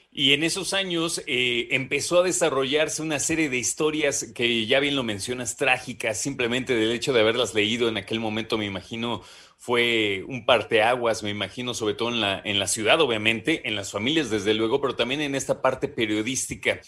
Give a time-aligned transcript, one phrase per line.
[0.09, 4.95] Y en esos años eh, empezó a desarrollarse una serie de historias que ya bien
[4.95, 9.21] lo mencionas, trágicas, simplemente del hecho de haberlas leído en aquel momento, me imagino,
[9.57, 13.91] fue un parteaguas, me imagino, sobre todo en la, en la ciudad, obviamente, en las
[13.91, 16.81] familias, desde luego, pero también en esta parte periodística.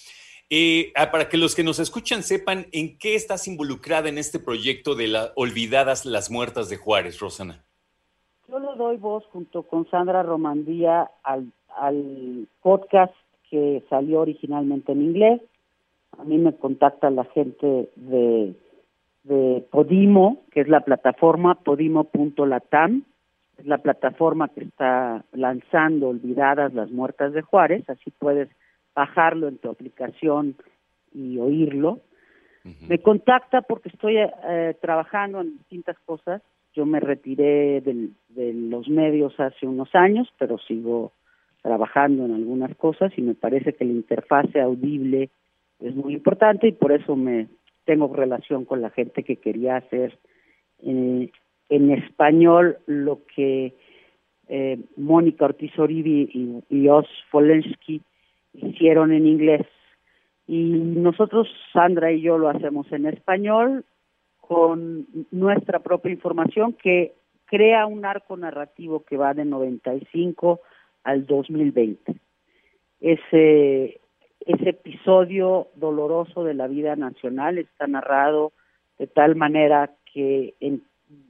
[0.50, 4.40] Eh, ah, para que los que nos escuchan sepan en qué estás involucrada en este
[4.40, 7.69] proyecto de la Olvidadas las Muertas de Juárez, Rosana.
[8.50, 13.14] Yo le doy voz junto con Sandra Romandía al, al podcast
[13.48, 15.42] que salió originalmente en inglés.
[16.18, 18.56] A mí me contacta la gente de,
[19.24, 23.04] de Podimo, que es la plataforma podimo.latam,
[23.60, 28.50] es la plataforma que está lanzando Olvidadas las Muertas de Juárez, así puedes
[28.96, 30.56] bajarlo en tu aplicación
[31.14, 32.00] y oírlo.
[32.88, 36.42] Me contacta porque estoy eh, trabajando en distintas cosas
[36.80, 41.12] yo me retiré de los medios hace unos años, pero sigo
[41.62, 45.30] trabajando en algunas cosas y me parece que la interfase audible
[45.82, 47.48] es muy importante y por eso me
[47.84, 50.18] tengo relación con la gente que quería hacer
[50.82, 51.30] eh,
[51.68, 53.74] en español lo que
[54.48, 58.02] eh, Mónica Ortiz Oribi y, y Os Folensky
[58.54, 59.68] hicieron en inglés.
[60.48, 63.84] Y nosotros, Sandra y yo, lo hacemos en español
[64.50, 67.14] con nuestra propia información que
[67.46, 70.60] crea un arco narrativo que va de 95
[71.04, 72.16] al 2020.
[73.00, 74.02] Ese,
[74.40, 78.52] ese episodio doloroso de la vida nacional está narrado
[78.98, 80.56] de tal manera que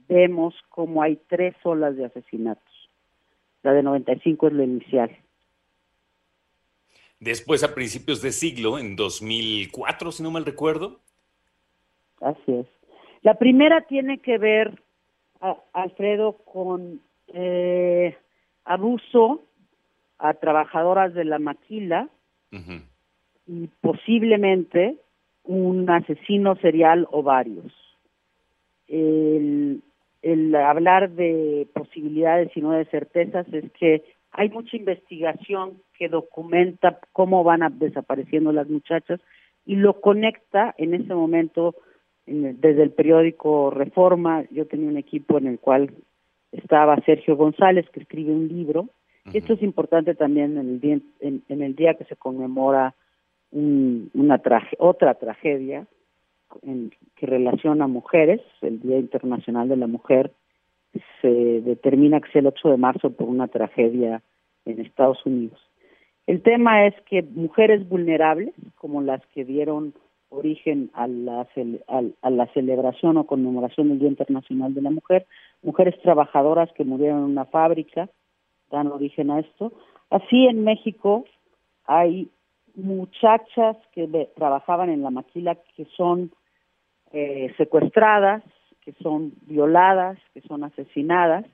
[0.08, 2.88] vemos como hay tres olas de asesinatos.
[3.62, 5.14] La de 95 es la inicial.
[7.18, 11.00] Después, a principios de siglo, en 2004, si no mal recuerdo.
[12.22, 12.79] Así es.
[13.22, 14.80] La primera tiene que ver,
[15.72, 18.16] Alfredo, con eh,
[18.64, 19.42] abuso
[20.18, 22.08] a trabajadoras de la maquila
[23.46, 24.96] y posiblemente
[25.44, 27.72] un asesino serial o varios.
[28.88, 29.82] El,
[30.22, 36.98] el hablar de posibilidades y no de certezas es que hay mucha investigación que documenta
[37.12, 39.20] cómo van desapareciendo las muchachas
[39.66, 41.74] y lo conecta en ese momento
[42.30, 45.90] desde el periódico Reforma, yo tenía un equipo en el cual
[46.52, 48.88] estaba Sergio González, que escribe un libro.
[49.32, 52.94] Esto es importante también en el día, en, el día que se conmemora
[53.52, 54.40] una
[54.78, 55.86] otra tragedia
[57.16, 60.32] que relaciona a mujeres, el Día Internacional de la Mujer,
[61.20, 64.22] se determina que es el 8 de marzo por una tragedia
[64.64, 65.60] en Estados Unidos.
[66.26, 69.94] El tema es que mujeres vulnerables, como las que dieron
[70.30, 71.46] origen a la,
[72.22, 75.26] a la celebración o conmemoración del Día Internacional de la Mujer,
[75.62, 78.08] mujeres trabajadoras que murieron en una fábrica,
[78.70, 79.72] dan origen a esto.
[80.08, 81.24] Así en México
[81.84, 82.30] hay
[82.74, 84.06] muchachas que
[84.36, 86.30] trabajaban en la maquila que son
[87.12, 88.42] eh, secuestradas,
[88.82, 91.44] que son violadas, que son asesinadas.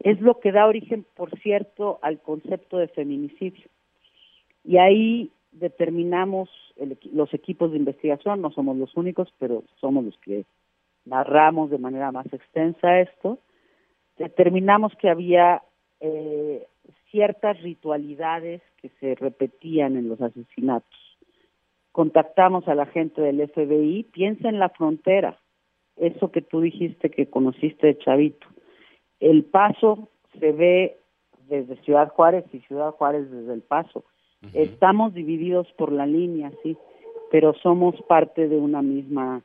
[0.00, 3.68] Es lo que da origen, por cierto, al concepto de feminicidio.
[4.64, 6.48] Y ahí determinamos
[7.12, 10.44] los equipos de investigación, no somos los únicos, pero somos los que
[11.04, 13.38] narramos de manera más extensa esto,
[14.16, 15.62] determinamos que había
[16.00, 16.66] eh,
[17.10, 20.98] ciertas ritualidades que se repetían en los asesinatos.
[21.92, 25.38] Contactamos a la gente del FBI, piensa en la frontera,
[25.96, 28.46] eso que tú dijiste que conociste de Chavito.
[29.18, 30.08] El paso
[30.38, 30.98] se ve
[31.48, 34.04] desde Ciudad Juárez y Ciudad Juárez desde el paso.
[34.52, 36.76] Estamos divididos por la línea, sí,
[37.30, 39.42] pero somos parte de una misma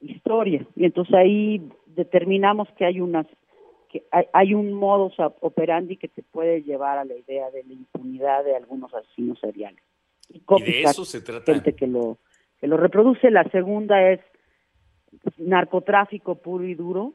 [0.00, 0.66] historia.
[0.74, 3.26] Y entonces ahí determinamos que hay unas
[3.88, 8.44] que hay, un modus operandi que te puede llevar a la idea de la impunidad
[8.44, 9.80] de algunos asesinos seriales.
[10.28, 11.54] Y, de eso se trata.
[11.54, 12.18] Gente que lo,
[12.60, 13.30] que lo reproduce.
[13.30, 14.20] La segunda es
[15.38, 17.14] narcotráfico puro y duro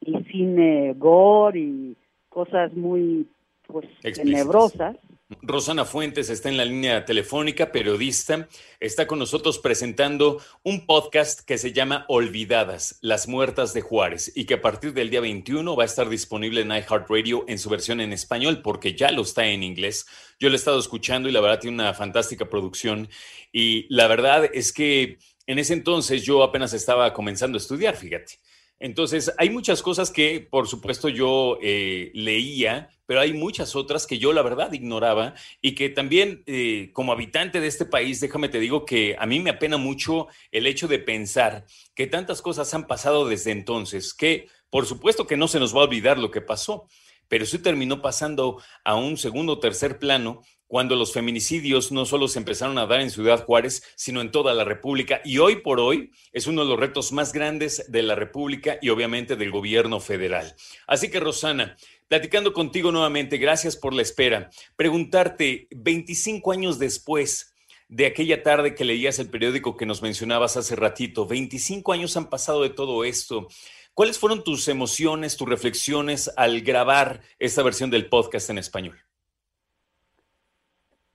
[0.00, 1.96] y cine gore y
[2.28, 3.26] cosas muy
[3.66, 4.96] pues, tenebrosas
[5.42, 8.48] Rosana Fuentes está en la línea telefónica, periodista.
[8.80, 14.46] Está con nosotros presentando un podcast que se llama Olvidadas, las muertas de Juárez, y
[14.46, 18.00] que a partir del día 21 va a estar disponible en iHeartRadio en su versión
[18.00, 20.06] en español, porque ya lo está en inglés.
[20.40, 23.10] Yo lo he estado escuchando y la verdad tiene una fantástica producción.
[23.52, 28.38] Y la verdad es que en ese entonces yo apenas estaba comenzando a estudiar, fíjate.
[28.80, 34.18] Entonces, hay muchas cosas que, por supuesto, yo eh, leía, pero hay muchas otras que
[34.18, 38.60] yo, la verdad, ignoraba y que también, eh, como habitante de este país, déjame te
[38.60, 42.86] digo que a mí me apena mucho el hecho de pensar que tantas cosas han
[42.86, 46.40] pasado desde entonces, que, por supuesto, que no se nos va a olvidar lo que
[46.40, 46.86] pasó,
[47.26, 52.28] pero sí terminó pasando a un segundo o tercer plano cuando los feminicidios no solo
[52.28, 55.20] se empezaron a dar en Ciudad Juárez, sino en toda la República.
[55.24, 58.90] Y hoy por hoy es uno de los retos más grandes de la República y
[58.90, 60.54] obviamente del gobierno federal.
[60.86, 61.76] Así que, Rosana,
[62.06, 64.50] platicando contigo nuevamente, gracias por la espera.
[64.76, 67.54] Preguntarte, 25 años después
[67.88, 72.28] de aquella tarde que leías el periódico que nos mencionabas hace ratito, 25 años han
[72.28, 73.48] pasado de todo esto.
[73.94, 79.07] ¿Cuáles fueron tus emociones, tus reflexiones al grabar esta versión del podcast en español?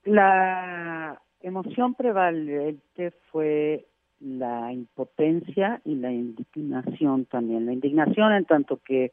[0.06, 3.86] La emoción prevalente fue
[4.20, 7.66] la impotencia y la indignación también.
[7.66, 9.12] La indignación en tanto que,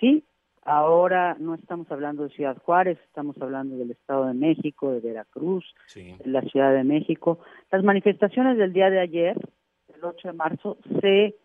[0.00, 0.24] sí,
[0.62, 5.64] ahora no estamos hablando de Ciudad Juárez, estamos hablando del Estado de México, de Veracruz,
[5.94, 7.38] de la Ciudad de México.
[7.70, 9.36] Las manifestaciones del día de ayer,
[9.94, 11.36] el 8 de marzo, se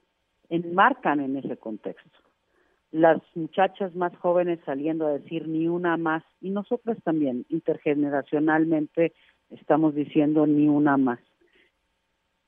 [0.50, 2.21] enmarcan en ese contexto
[2.92, 9.14] las muchachas más jóvenes saliendo a decir ni una más, y nosotras también, intergeneracionalmente,
[9.50, 11.20] estamos diciendo ni una más.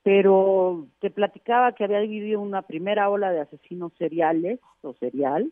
[0.03, 5.51] Pero te platicaba que había vivido una primera ola de asesinos seriales o serial,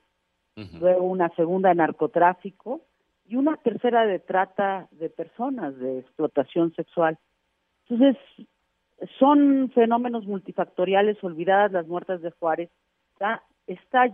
[0.79, 2.81] luego una segunda de narcotráfico
[3.27, 7.17] y una tercera de trata de personas, de explotación sexual.
[7.87, 8.17] Entonces,
[9.17, 12.69] son fenómenos multifactoriales, olvidadas las muertas de Juárez,
[13.13, 13.43] Está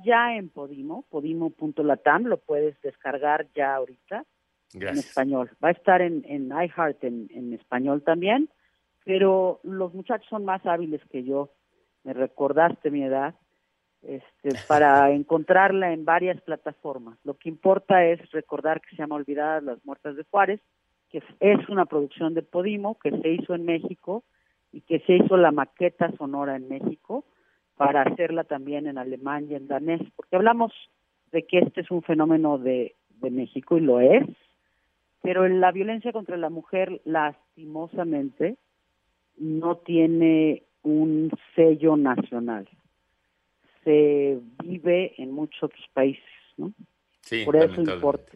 [0.05, 4.25] ya en Podimo, podimo.latam, lo puedes descargar ya ahorita
[4.73, 5.49] en español.
[5.63, 8.49] Va a estar en, en iHeart en, en español también,
[9.06, 11.49] pero los muchachos son más hábiles que yo.
[12.04, 13.35] Me recordaste mi edad
[14.01, 17.18] este, para encontrarla en varias plataformas.
[17.23, 20.61] Lo que importa es recordar que se llama Olvidadas las Muertas de Juárez,
[21.09, 24.23] que es una producción de Podimo, que se hizo en México
[24.71, 27.25] y que se hizo la maqueta sonora en México
[27.78, 30.74] para hacerla también en alemán y en danés, porque hablamos
[31.31, 34.26] de que este es un fenómeno de, de México y lo es,
[35.22, 38.57] pero la violencia contra la mujer lastimosamente
[39.38, 42.68] no tiene un sello nacional.
[43.84, 46.24] Se vive en muchos otros países,
[46.57, 46.74] ¿no?
[47.22, 48.34] Sí, Por eso importa.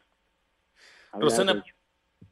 [1.14, 1.64] Rosana,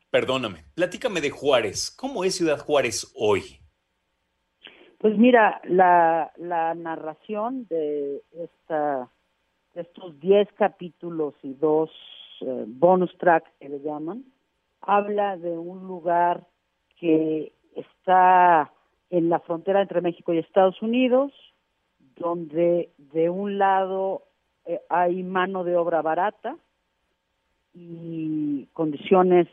[0.09, 1.91] perdóname, platícame de Juárez.
[1.91, 3.59] ¿Cómo es Ciudad Juárez hoy?
[4.99, 9.09] Pues mira, la, la narración de esta,
[9.73, 11.89] estos 10 capítulos y dos
[12.41, 14.25] eh, bonus tracks que le llaman,
[14.81, 16.45] habla de un lugar
[16.99, 18.73] que está
[19.09, 21.31] en la frontera entre México y Estados Unidos,
[22.17, 24.23] donde de un lado
[24.65, 26.57] eh, hay mano de obra barata
[27.73, 29.47] y condiciones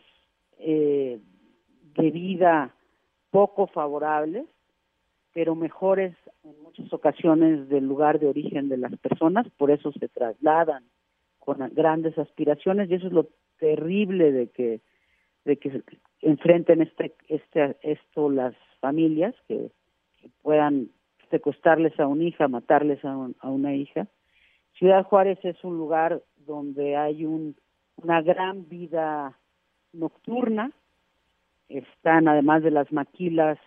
[0.59, 1.21] eh,
[1.95, 2.75] de vida
[3.31, 4.47] poco favorables,
[5.37, 6.14] pero mejores
[6.45, 10.85] en muchas ocasiones del lugar de origen de las personas, por eso se trasladan
[11.38, 13.28] con grandes aspiraciones y eso es lo
[13.59, 14.81] terrible de que
[15.45, 15.83] de que
[16.23, 19.71] enfrenten este este esto las familias que,
[20.40, 20.88] puedan
[21.31, 24.07] secuestrarles a una hija, matarles a, a una hija.
[24.78, 27.57] Ciudad Juárez es un lugar donde hay un,
[27.97, 29.38] una gran vida
[29.93, 30.73] nocturna,
[31.69, 33.59] están además de las maquilas,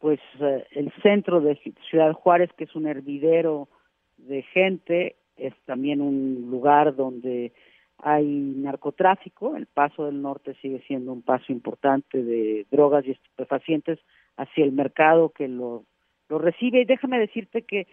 [0.00, 3.68] pues eh, el centro de Ciudad Juárez, que es un hervidero
[4.16, 7.52] de gente, es también un lugar donde
[7.98, 13.98] hay narcotráfico, el paso del norte sigue siendo un paso importante de drogas y estupefacientes
[14.36, 15.84] hacia el mercado que lo,
[16.30, 16.80] lo recibe.
[16.80, 17.86] Y déjame decirte que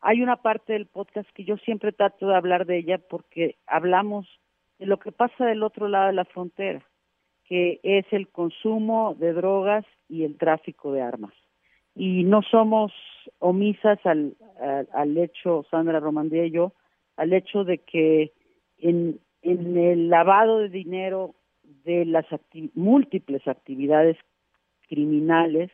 [0.00, 4.26] hay una parte del podcast que yo siempre trato de hablar de ella porque hablamos
[4.80, 6.84] de lo que pasa del otro lado de la frontera,
[7.44, 11.32] que es el consumo de drogas y el tráfico de armas.
[11.94, 12.92] Y no somos
[13.38, 14.34] omisas al,
[14.92, 16.72] al, hecho, Sandra Romandía y yo,
[17.16, 18.32] al hecho de que
[18.78, 21.34] en, en el lavado de dinero
[21.84, 22.26] de las
[22.74, 24.16] múltiples actividades
[24.88, 25.70] criminales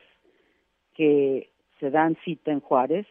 [0.95, 1.49] que
[1.79, 3.07] se dan cita en Juárez,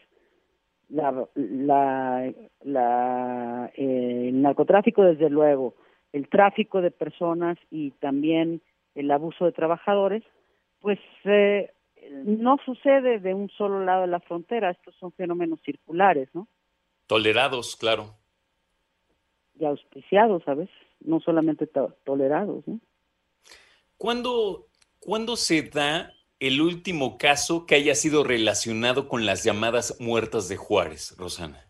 [0.89, 5.75] la, la, la eh, el narcotráfico desde luego,
[6.13, 8.63] el tráfico de personas y también
[8.95, 10.23] el abuso de trabajadores,
[10.81, 11.71] pues eh,
[12.25, 16.49] no sucede de un solo lado de la frontera, estos son fenómenos circulares, ¿no?
[17.07, 18.15] Tolerados, claro.
[19.59, 20.69] Y auspiciados, ¿sabes?
[21.01, 21.69] No solamente
[22.05, 22.81] tolerados, ¿no?
[23.97, 24.67] ¿Cuándo,
[25.01, 30.57] ¿Cuándo se da el último caso que haya sido relacionado con las llamadas muertas de
[30.57, 31.69] Juárez, Rosana?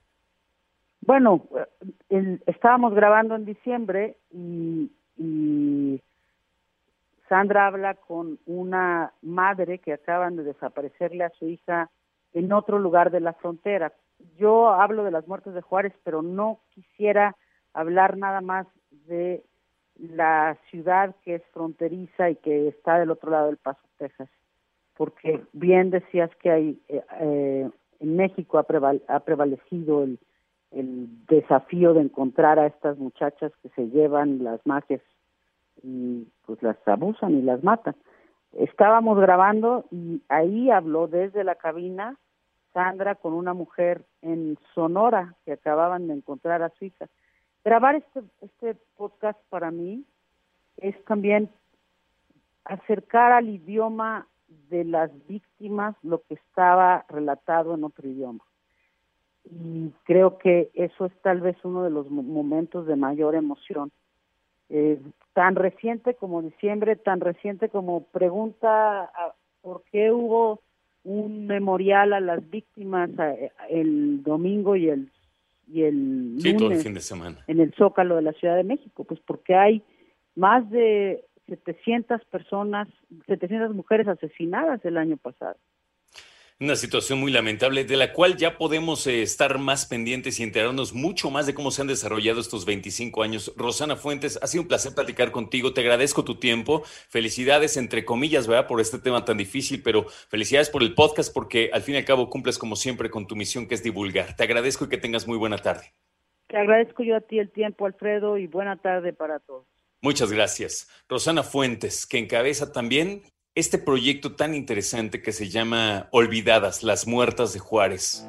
[1.00, 1.48] Bueno,
[2.46, 4.90] estábamos grabando en diciembre y,
[7.28, 11.90] Sandra habla con una madre que acaban de desaparecerle a su hija
[12.32, 13.92] en otro lugar de la frontera.
[14.36, 17.36] Yo hablo de las muertes de Juárez, pero no quisiera
[17.72, 18.66] hablar nada más
[19.06, 19.44] de
[19.96, 24.28] la ciudad que es fronteriza y que está del otro lado del Paso, Texas
[24.98, 27.70] porque bien decías que hay eh, eh,
[28.00, 30.18] en México ha, prevalecido el,
[30.70, 35.00] desafío de encontrar a estas muchachas que se llevan las magias
[35.82, 37.94] y pues las abusan y las matan.
[38.52, 42.16] Estábamos grabando y ahí habló desde la cabina
[42.72, 47.06] Sandra con una mujer en Sonora que acababan de encontrar a su hija.
[47.64, 50.04] Grabar este, este podcast para mí
[50.76, 51.50] es también
[52.64, 54.26] acercar al idioma
[54.70, 58.44] de las víctimas lo que estaba relatado en otro idioma.
[59.44, 63.90] Y creo que eso es tal vez uno de los momentos de mayor emoción.
[64.70, 65.00] Eh,
[65.32, 69.10] tan reciente como diciembre, tan reciente como pregunta
[69.62, 70.60] por qué hubo
[71.04, 73.10] un memorial a las víctimas
[73.70, 75.10] el domingo y el
[75.70, 77.44] y el lunes fin de semana.
[77.46, 79.82] en el Zócalo de la Ciudad de México, pues porque hay
[80.34, 82.88] más de 700 personas,
[83.26, 85.56] 700 mujeres asesinadas el año pasado.
[86.60, 90.92] Una situación muy lamentable de la cual ya podemos eh, estar más pendientes y enterarnos
[90.92, 93.52] mucho más de cómo se han desarrollado estos 25 años.
[93.56, 95.72] Rosana Fuentes, ha sido un placer platicar contigo.
[95.72, 96.82] Te agradezco tu tiempo.
[97.10, 98.66] Felicidades, entre comillas, ¿verdad?
[98.66, 102.04] Por este tema tan difícil, pero felicidades por el podcast porque al fin y al
[102.04, 104.34] cabo cumples como siempre con tu misión que es divulgar.
[104.34, 105.94] Te agradezco y que tengas muy buena tarde.
[106.48, 109.68] Te agradezco yo a ti el tiempo, Alfredo, y buena tarde para todos.
[110.00, 110.88] Muchas gracias.
[111.08, 113.22] Rosana Fuentes, que encabeza también
[113.58, 118.24] este proyecto tan interesante que se llama Olvidadas, las muertas de Juárez.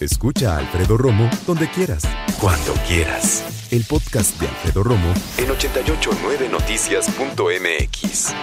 [0.00, 2.02] Escucha a Alfredo Romo donde quieras.
[2.40, 3.44] Cuando quieras.
[3.70, 8.34] El podcast de Alfredo Romo en 889noticias.mx.